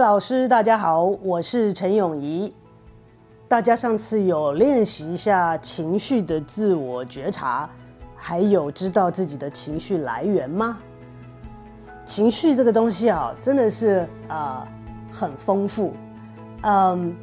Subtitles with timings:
[0.00, 2.50] 老师，大家好，我是陈永怡。
[3.46, 7.68] 大家上次有练习一下情绪的自我觉察，
[8.16, 10.78] 还有知道自己的情绪来源吗？
[12.06, 14.66] 情绪这个东西啊，真的是啊
[15.12, 15.92] 很丰富。
[16.62, 17.14] 嗯，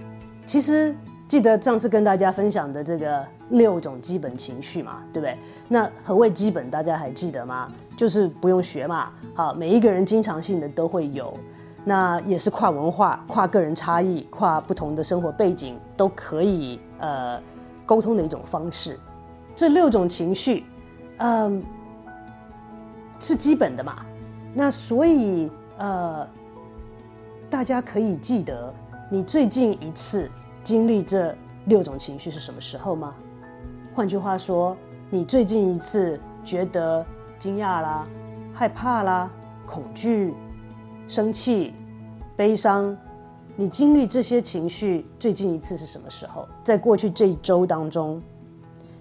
[0.46, 0.96] 其实
[1.28, 5.36] 记得上次跟大家分享的这个六种基本情绪嘛，对不对？
[5.68, 6.70] 那何谓基本？
[6.70, 7.72] 大家还记得吗？
[7.98, 9.12] 就是不用学嘛。
[9.34, 11.36] 好，每一个人经常性的都会有。
[11.90, 17.42] 那也是跨文化、跨个人差异、跨不同的生活背景都可以呃
[17.86, 19.00] 沟通的一种方式。
[19.56, 20.66] 这六种情绪，
[21.20, 21.64] 嗯，
[23.22, 24.06] 是基本的嘛。
[24.54, 26.28] 那所以呃，
[27.50, 28.74] 大家可以记得
[29.10, 30.30] 你最近一次
[30.62, 31.34] 经历这
[31.68, 33.16] 六种情绪是什么时候吗？
[33.96, 34.76] 换句话说，
[35.10, 37.06] 你最近一次觉得
[37.40, 38.06] 惊讶啦、
[38.54, 39.32] 害怕啦、
[39.66, 40.34] 恐惧。
[41.10, 41.74] 生气、
[42.38, 42.96] 悲伤，
[43.56, 46.48] 你经历这些情绪最近一次是什么时候？
[46.64, 48.22] 在过去这一周当中，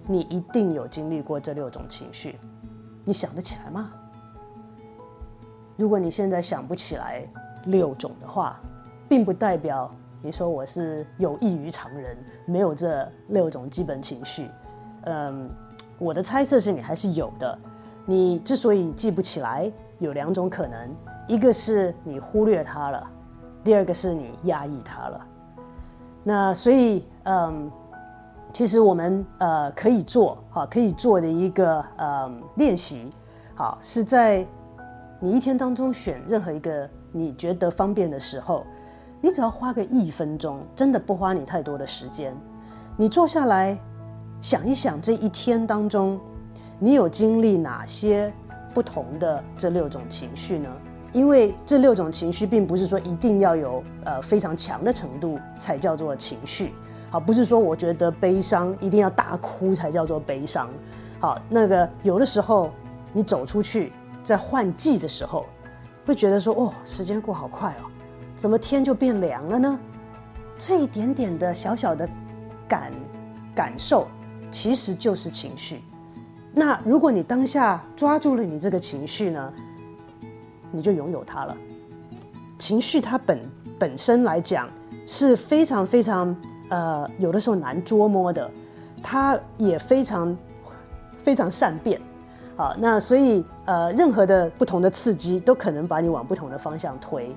[0.07, 2.39] 你一定有经历过这六种情绪，
[3.05, 3.91] 你想得起来吗？
[5.75, 7.23] 如果你现在想不起来
[7.65, 8.59] 六种的话，
[9.07, 14.49] 并不代表你说我是有异于常人，没有这六种基本情绪。
[15.03, 15.47] 嗯，
[15.99, 17.59] 我的猜测是你还是有的。
[18.03, 20.89] 你之所以记不起来，有两种可能。
[21.27, 23.07] 一个是你忽略它了，
[23.67, 25.27] 第二个是你压抑它了。
[26.23, 27.69] 那所以，嗯，
[28.53, 33.11] 其实我们呃可以做哈可以做的一个呃练习，
[33.55, 34.47] 好是在
[35.19, 38.65] 你一天当中选任何一个你觉得方便的时候，
[39.19, 42.33] 你只要花个一分钟，真的不花你太多的时间，
[42.95, 43.77] 你坐下来
[44.39, 46.17] 想一想这一天当中，
[46.79, 48.31] 你有经历哪些
[48.73, 50.69] 不同的这六种情绪呢？
[51.17, 56.71] 因为这六种情绪，并不是说一定要有呃非常强的程度才叫做情绪，
[57.09, 60.69] 好，不是说我觉得悲伤一定要大哭才叫做悲伤，
[61.19, 62.69] 好，那个有的时候
[63.13, 63.91] 你走出去
[64.21, 65.47] 在换季的时候，
[66.05, 67.89] 会觉得说哦，时间过好快哦，
[68.35, 69.79] 怎么天就变凉了呢？
[70.55, 72.07] 这一点点的小小的
[72.67, 72.91] 感
[73.55, 74.07] 感受，
[74.51, 75.81] 其实就是情绪。
[76.53, 79.51] 那如果你当下抓住了你这个情绪呢？
[80.77, 81.57] 你就拥有它了。
[82.59, 83.39] 情绪它本
[83.79, 84.69] 本身来讲
[85.05, 86.35] 是非常非常
[86.69, 88.49] 呃，有的时候难捉摸的，
[89.01, 90.37] 它也非常
[91.23, 91.99] 非常善变。
[92.55, 97.29] 好，那所以呃，任何的不同的刺激都可能把你往不同的方向推。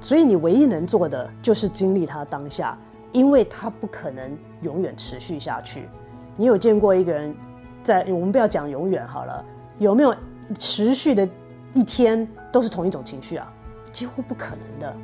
[0.00, 2.76] 所以你唯一能做的就是经历它当下，
[3.12, 5.88] 因为它不可能永远持续下去。
[6.36, 7.34] 你有见过一个人
[7.82, 9.44] 在我们不要讲永远好了，
[9.78, 10.14] 有没有
[10.58, 11.28] 持续的？
[11.74, 13.52] 一天都是同一种情绪啊，
[13.92, 14.96] 几乎不可能的，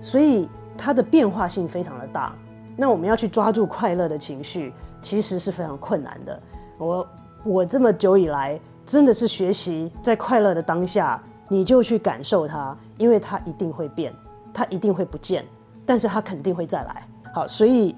[0.00, 2.34] 所以它的变化性非常的大。
[2.76, 6.42] 那我们要去抓住快乐的情绪，其实是非常困难的。
[6.76, 7.08] 我
[7.44, 14.12] 我这么久以来，真的是学习在快乐的当下，你就去感受它，因为它一定会变，
[14.52, 15.44] 它一定会不见，
[15.86, 17.06] 但是它肯定会再来。
[17.32, 17.96] 好，所以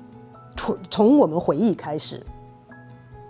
[0.56, 2.16] 从从我们回忆开始，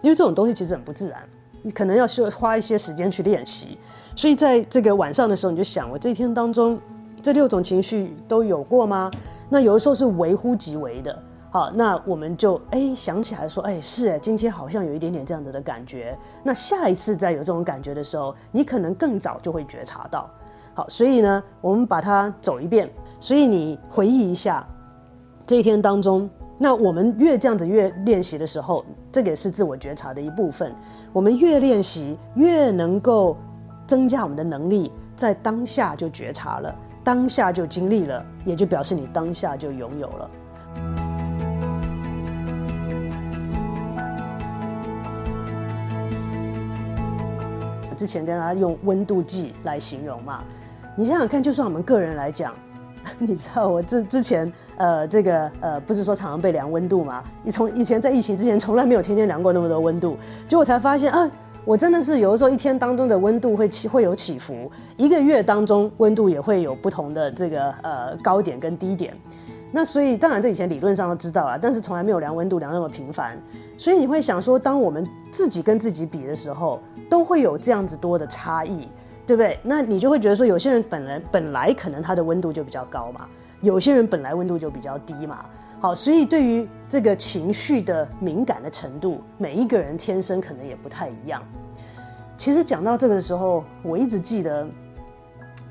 [0.03, 1.23] 因为这种东西其实很不自然。
[1.63, 3.77] 你可能要需要花一些时间去练习，
[4.17, 6.81] 所以在这个晚上的时候，你就想：我这一天当中，
[7.21, 9.11] 这六种情绪都有过吗？
[9.51, 11.17] 那有的时候是微乎其微的。
[11.51, 16.17] 好，那我们就哎想起来说：哎，是哎，今天好像有一点点这样子的感觉。
[16.43, 20.29] 那下一次再有这种感觉的时候，你可能更早就会觉察到。
[20.73, 22.91] 好，所以呢，我们把它走一遍。
[23.21, 24.67] 所以你回忆一下
[25.47, 26.29] 这一天当中。
[26.59, 28.83] 那我们越这样子越练习的时候，
[29.13, 30.75] 这个也是自我觉察的一部分。
[31.13, 33.37] 我们越练习，越能够
[33.87, 36.75] 增加我们的能力，在当下就觉察了，
[37.05, 40.31] 当下就经历了，也就表示你当下就拥有了。
[47.97, 50.43] 之前跟大家用温度计来形容嘛，
[50.95, 52.53] 你想想看，就算我们个人来讲。
[53.19, 57.23] 你知道我之之前呃这个呃不是说常常被量温度吗？
[57.45, 60.19] 你从以前在疫情之前从来没有天天量过那么多温度，
[60.49, 61.31] 结果才发现啊，
[61.67, 69.13] 我真的是有的时候一天当中的温度会起会有起伏，一个月当中温度也会有不同的这个呃高点跟低点。
[69.73, 73.37] 那所以当然这以前理论上都知道了，但是从来没有量温度量那么频繁，
[73.77, 76.81] 所以你会想说，当我们自己跟自己比的时候，
[77.11, 78.89] 都会有这样子多的差异。
[79.27, 79.59] 对不对？
[79.61, 83.27] 那你就会觉得说，有些人本来本来可能他的温度就比较高嘛，
[83.61, 85.45] 有些人本来温度就比较低嘛。
[85.87, 91.41] 好，所以对于这个情绪的敏感的程度，每一个人天生可能也不太一样。
[92.37, 94.67] 其实讲到这个的时候，我一直记得，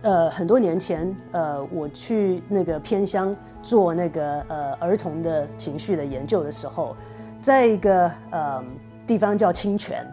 [0.04, 6.96] 呃很多年前，呃我去那个偏乡做那个呃儿童的情绪的研究的时候，
[7.42, 8.64] 在一个呃
[9.06, 10.08] 地方叫清泉，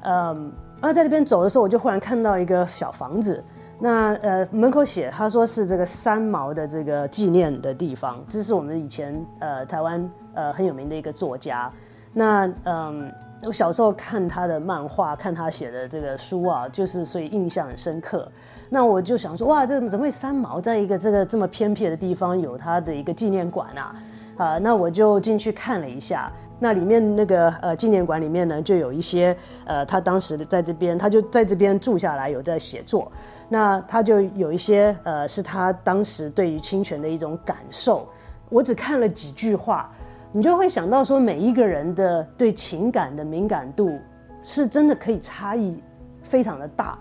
[0.00, 3.44] 嗯，那在那边走的时候，我就忽然看到一个小房子。
[3.78, 11.70] 那呃门口写他说是这个三毛的这个纪念的地方，这是我们以前呃台湾呃很有名的一个作家。
[12.12, 13.12] 那嗯
[13.44, 18.26] 我小时候看他的漫画，看他写的这个书啊，就是所以印象很深刻。
[18.70, 23.94] 那我就想说哇，这怎么会三毛在一个这个这么偏僻的地方有他的一个纪念馆啊？
[24.36, 26.32] 啊，那我就进去看了一下。
[26.58, 29.36] 那里面那个呃纪念馆里面呢，就有一些
[29.66, 33.12] 呃他当时在这边，他就在这边住下来，有在写作。
[33.48, 38.08] 那他就有一些呃是他当时对于侵权的一种感受。
[38.48, 39.90] 我只看了几句话，
[40.32, 43.98] 你就会想到说每一个人的对情感的敏感度
[44.42, 45.82] 是真的可以差异
[46.22, 46.98] 非常的大。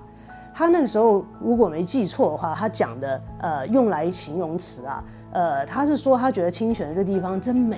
[0.54, 5.04] 他那个时候如果没记错的话，他讲的呃用来形容词啊，
[5.36, 7.78] 呃他是说他觉得清泉这地方真美。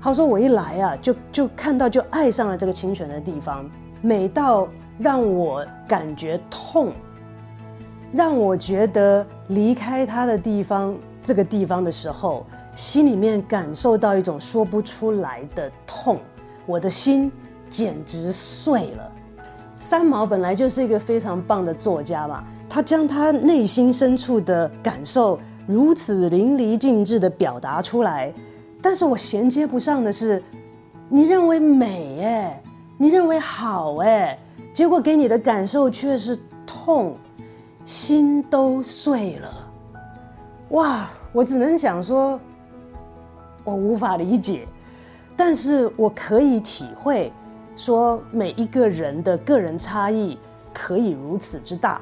[0.00, 3.70] 他说：“我一来啊，就就看到，就爱上了这个清泉的地方，
[4.00, 4.66] 美到
[4.98, 6.92] 让我感觉痛，
[8.12, 12.44] 让我觉得离开他的地方，这个地方的时候，
[12.74, 16.18] 心里面感受到一种说不出来的痛，
[16.66, 17.30] 我的心
[17.70, 19.12] 简直碎了。
[19.78, 28.32] 三毛本来就是一个非常棒的作家嘛，他将他内心深处的感受如此淋漓尽致的表达出来。”
[28.82, 30.42] 但是我衔接不上的是，
[31.08, 32.62] 你认为美哎，
[32.98, 34.36] 你认为好哎，
[34.72, 36.36] 结果给你的感受却是
[36.66, 37.16] 痛，
[37.84, 39.48] 心都碎了。
[40.70, 42.40] 哇，我只能想说，
[43.62, 44.66] 我无法理解，
[45.36, 47.32] 但是我可以体会，
[47.76, 50.36] 说每一个人的个人差异
[50.72, 52.00] 可以如此之大。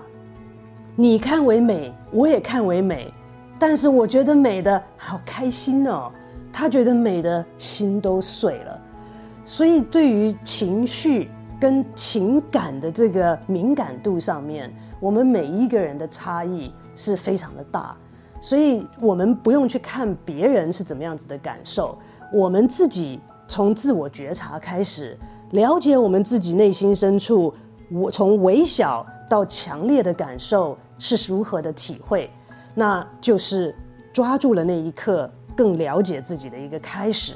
[0.97, 3.12] 你看为美，我也看为美，
[3.61, 6.11] 但是我觉得美的好开心哦。
[6.53, 8.77] 他觉得美的心都碎了，
[9.45, 11.31] 所以对于情绪
[11.61, 14.69] 跟情感的这个敏感度上面，
[14.99, 17.97] 我们每一个人的差异是非常的大，
[18.41, 21.97] 所以我们不用去看别人是怎么样子的感受，
[22.33, 25.17] 我们自己从自我觉察开始，
[25.53, 27.55] 了解我们自己内心深处，
[27.93, 32.29] 我从微小到强烈的感受是如何的体会，
[32.75, 33.75] 那就是
[34.12, 35.31] 抓住了那一刻。
[35.56, 37.34] 更了解自己的一个开始。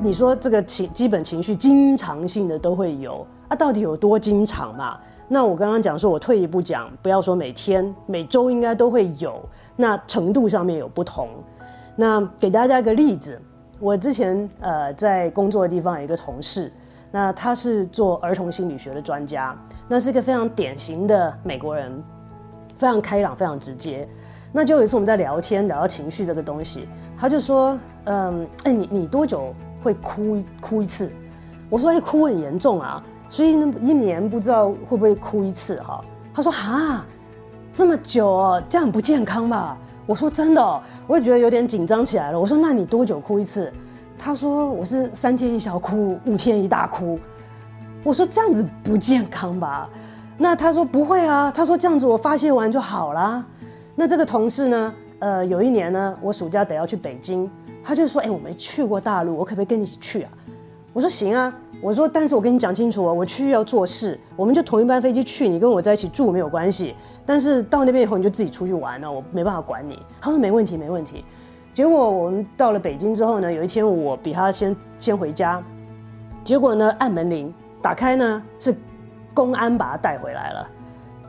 [0.00, 3.56] 你说这个情基本情绪经常性的都会有啊？
[3.56, 4.96] 到底有多经常嘛？
[5.26, 9.42] 那我刚刚讲说，我退一步讲，不要说每天、每周应该都会有，
[9.74, 11.30] 那程度上面有不同。
[11.96, 13.40] 那给大家一个例子，
[13.80, 16.70] 我之前呃在工作的地方有一个同事。
[17.12, 19.56] 那他是做儿童心理学的专家，
[19.88, 22.02] 那是一个非常典型的美国人，
[22.78, 24.08] 非常开朗，非常直接。
[24.52, 31.10] 那就有一次我们在聊天，聊到情绪这个东西，他就说：“嗯，哎，你你多久会哭哭一次？”
[31.70, 36.00] 我说：“哎，哭很严重啊，所以一年不知道会不会哭一次哈。”
[36.34, 37.04] 他说：“哈，
[37.72, 39.76] 这么久哦，这样不健康吧？”
[40.06, 43.72] 我说：“真的，我也觉得有点紧张起来了。”我说：“那你多久哭一次？”
[44.22, 47.18] 他说我是三天一小哭，五天一大哭。
[48.04, 49.88] 我说这样子不健康吧？
[50.36, 51.50] 那他说不会啊。
[51.50, 53.42] 他说这样子我发泄完就好啦。
[53.94, 54.94] 那这个同事呢？
[55.20, 57.50] 呃，有一年呢，我暑假得要去北京，
[57.82, 60.30] 他就说：“哎，我没去过大陆，我可不可以跟你一起去啊？”
[60.92, 66.94] 我说：“行啊。”我说：“但是我跟你讲清楚哦，我去要做事，我们就同一班飞机去，你跟我在一起住没有关系。
[67.24, 71.24] 但是到那边以后你就自己出去玩了，我没办法管你。”他说：“没问题，没问题。”
[71.72, 75.62] 结果我们到了北京之后呢，有一天我比他先先回家，
[76.42, 78.74] 结果呢按门铃打开呢是
[79.32, 80.68] 公安把他带回来了，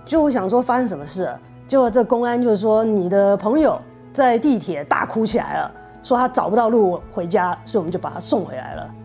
[0.05, 1.29] 就我想说发生什么事，
[1.67, 3.79] 结果这公安就是说你的朋友
[4.12, 5.71] 在地铁大哭起来了，
[6.01, 8.95] 说他找不到路回家，所以我们就把他送回来了。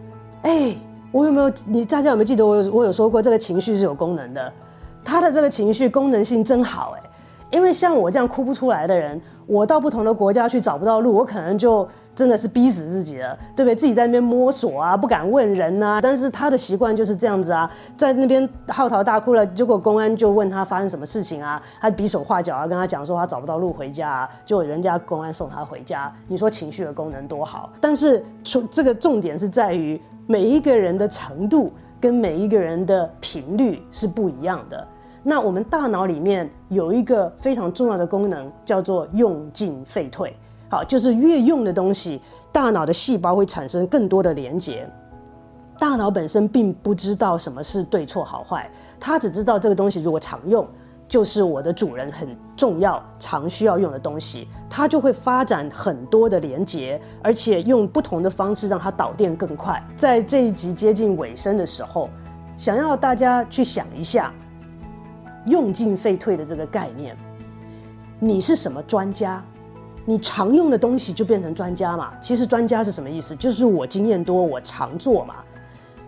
[0.43, 0.75] 哎，
[1.13, 4.53] 我有没有你大家有没有记得我有我有说过这个情绪是有功能的，
[5.05, 7.03] 他的这个情绪功能性真好哎。
[7.51, 13.75] 因为像我这样哭不出来的人，我到不同的国家去找不到路，我可能就真的是逼死自己了，对不对？
[13.75, 16.01] 自己在那边摸索啊，不敢问人啊。
[16.01, 26.13] 但是他的习惯就是这样子啊，在那边嚎啕大哭了，结果公安就问他发生什么事情啊，他比手画脚啊，跟他讲说他找不到路回家，啊，就人家公安送他回家。
[26.27, 27.71] 你说情绪的功能多好？
[27.81, 34.89] 但是从这个重点是在于每一个人的程度跟每一个人的频率是不一样的。
[35.29, 40.33] 那我们大脑里面有一个非常重要的功能，叫做用进废退。
[40.71, 44.89] 好，就是越用的东西，大脑的细胞会产生更多的连接。
[45.81, 50.65] 大脑本身并不知道什么是对错好坏，它只知道这个东西如果常用，
[51.09, 59.83] 就是我的主人很重要、常需要用的东西，它就会发展很多的连接，而且用不同的方式让它导电更快。
[59.97, 62.09] 在这一集接近尾声的时候，
[62.57, 64.33] 想要大家去想一下
[65.47, 67.17] “用进废退”的这个概念，
[68.21, 69.43] 你是什么专家？
[70.05, 72.13] 你常用的东西就变成专家嘛？
[72.21, 73.35] 其实专家是什么意思？
[73.35, 75.37] 就是我经验多，我常做嘛。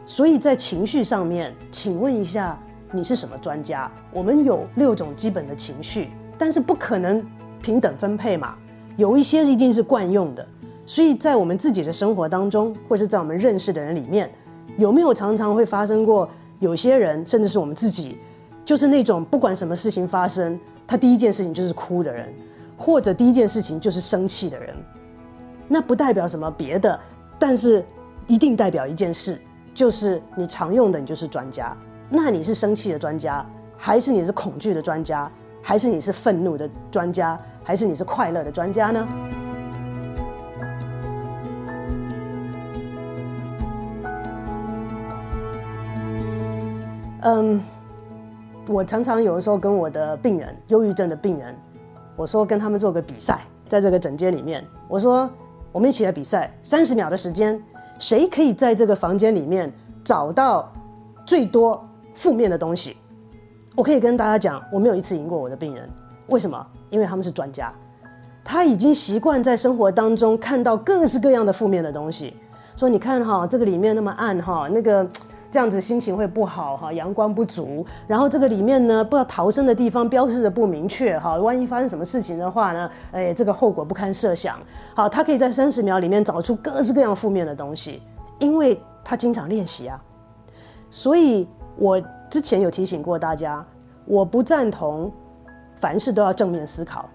[0.06, 2.56] 所以在情绪上面，请问一下，
[2.92, 3.90] 你是什么专家？
[4.12, 7.24] 我们有六种基本的情绪，但是不可能
[7.60, 8.54] 平等分配嘛。
[8.96, 10.46] 有一些一定是惯用的。
[10.86, 14.30] 所以在我们自己的生活当中，或是在我们认识的人里面，
[14.78, 16.28] 有没有常常会发生过？
[16.60, 18.16] 有些人，甚至是我们自己，
[18.68, 22.30] 就是那种不管什么事情发生，他第一件事情就是哭的人。
[22.76, 24.76] 或者第一件事情就是生气的人，
[25.66, 27.00] 那不代表什么别的，
[27.38, 27.82] 但是
[28.26, 29.40] 一定代表一件事，
[29.72, 31.74] 就是你常用的你就是专家。
[32.10, 33.44] 那你是生气的专家，
[33.76, 35.28] 还是你是恐惧的专家，
[35.62, 39.08] 还是你是愤怒的专家，还是你是快乐的专家呢？
[47.22, 47.60] 嗯，
[48.68, 51.56] 我常常有的时候跟我的病人，忧郁症的病人。
[52.14, 55.28] 我说跟他们做个比赛，在这个诊间里面，我说
[55.72, 57.58] 我们一起来比赛，三十秒的时间，
[57.98, 59.72] 谁可以在这个房间里面
[60.04, 60.70] 找到
[61.24, 61.82] 最多
[62.14, 62.96] 负面的东西？
[63.74, 65.88] 我可以跟大家讲，我没有一次赢过我的病人，
[66.26, 66.66] 为什么？
[66.90, 67.72] 因为他们是专家，
[68.44, 72.36] 他已经习惯在生活当中看到各式各样的负面的东西，
[72.76, 75.08] 说你看哈，这个里面那么暗哈，那个。
[75.50, 84.58] 这样子心情会不好哈，阳光不足，然后这个里面呢，不知道逃生的地方标示的不明确哈，万一发生什么事情的话呢，哎，这个后果不堪设想。
[84.94, 88.02] 好，他可以在三十秒里面找出各式各样负面的东西，
[88.38, 90.02] 因为他经常练习啊。
[90.90, 93.64] 所以我之前有提醒过大家，
[94.04, 95.10] 我不赞同
[95.76, 97.08] 凡事都要正面思考，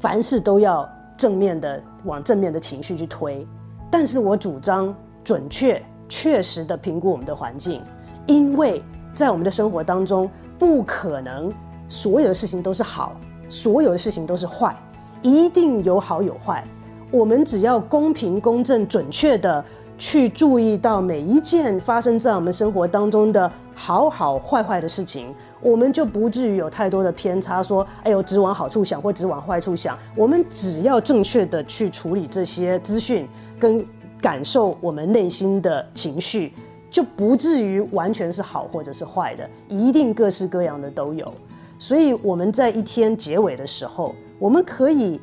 [0.00, 3.46] 凡事都要正面的往正面的情绪去推，
[3.92, 4.92] 但是我主张
[5.22, 5.80] 准确。
[6.08, 7.82] 确实的评估我们的环境，
[8.26, 8.82] 因为
[9.14, 11.52] 在我们的生活当中，不可能
[11.88, 13.12] 所有的事情都是好，
[13.48, 14.74] 所有的事情都是坏，
[15.22, 16.64] 一定有好有坏。
[17.10, 19.64] 我们只要公平、公正、准确的
[19.96, 27.62] 去注意到每一件发生在我们生活当中的好好坏坏的事情，我们就不至于有太多的偏差。
[27.62, 29.98] 说，哎呦，只往好处想或只往坏处想。
[30.16, 33.84] 我们只要正确的去处理这些资讯跟。
[34.20, 36.52] 感受我们内心的情绪，
[36.90, 41.32] 就不至于完全是好或者是坏的，一定各式各样的都有。
[41.78, 45.20] 所以我们在一天结尾的时候，我们可以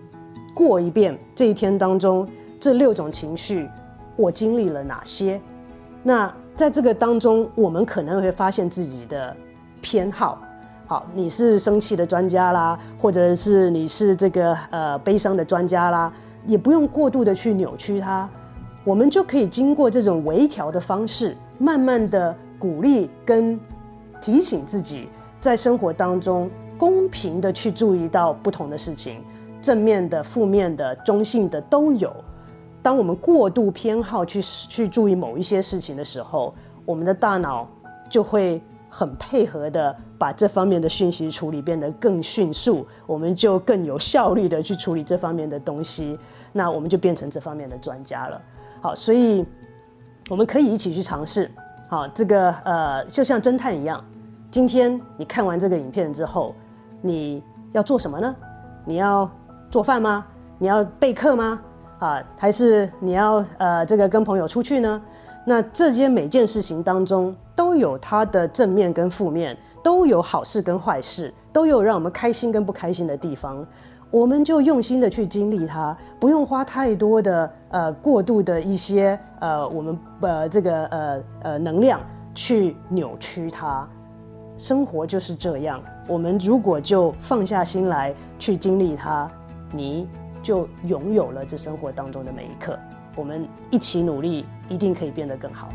[0.54, 2.28] 过一遍这一天当中
[2.60, 3.70] 这六种情绪，
[4.16, 5.42] 我经历了哪些？
[6.02, 9.36] 那在这个当中，我们可能会发现自己的
[9.82, 10.42] 偏好。
[10.88, 16.14] 好，你是生气的专家啦，或者是你是这个呃悲伤的专家啦，
[16.46, 18.30] 也不用过度的去扭曲它。
[18.86, 23.60] 我们就可以经过这种微调的方式，慢慢的鼓励跟
[24.22, 25.10] 提醒自己，
[25.42, 29.24] 在生活当中公平的去注意到不同的事情，
[29.60, 32.14] 正面的、负面的、中性的都有。
[32.84, 36.54] 当我们过度偏好去去注意某一些事情的时候，
[36.86, 37.68] 我们的大脑
[38.08, 46.20] 就会很配合的把这方面的讯息处理变得更迅速，我们就更有效率的去处理这方面的东西，
[46.54, 48.40] 那我们就变成这方面的专家了。
[48.86, 49.44] 好，所以
[50.30, 51.50] 我们可以一起去尝试。
[51.90, 54.00] 好，这个呃，就像侦探一样。
[54.52, 56.54] 今天你看完这个影片之后，
[57.02, 58.36] 你要做什么呢？
[58.86, 59.28] 你要
[59.72, 60.24] 做饭吗？
[60.60, 61.60] 你要备课吗？
[61.98, 65.02] 啊，还是你要呃，这个跟朋友出去呢？
[65.48, 73.66] 那这些每件事情当中都有它的正面跟负面，都有好事跟坏事，都有让我们开心跟不开心的地方。
[74.16, 82.00] 我们就用心的去经历它，不用花太多的呃过度的一些呃我们呃这个呃呃能量
[82.34, 83.86] 去扭曲它。
[84.58, 89.30] 生活就是这样，我们如果就放下心来去经历它，
[89.74, 90.08] 你
[90.42, 92.80] 就拥有了这生活当中的每一刻。
[93.18, 95.68] 我们一起努力，一定可以变得更好。